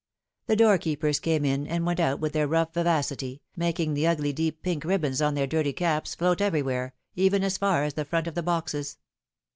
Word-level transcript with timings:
The 0.47 0.55
doorkeepers 0.55 1.19
came 1.19 1.45
in 1.45 1.67
and 1.67 1.85
went 1.85 1.99
out 1.99 2.19
with 2.19 2.33
their 2.33 2.47
rough 2.47 2.73
vivacity, 2.73 3.43
making 3.55 3.93
the 3.93 4.07
ugly 4.07 4.33
deep 4.33 4.63
pink 4.63 4.83
ribbons 4.83 5.21
on 5.21 5.35
their 5.35 5.45
dirty 5.45 5.73
caps 5.73 6.15
float 6.15 6.41
everywhere, 6.41 6.95
even 7.15 7.43
as 7.43 7.59
far 7.59 7.83
as 7.83 7.93
the 7.93 8.03
front 8.03 8.25
of 8.25 8.33
the 8.33 8.41
boxes. 8.41 8.97